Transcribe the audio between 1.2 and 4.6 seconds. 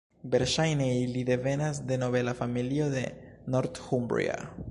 devenas de nobela familio de Northumbria.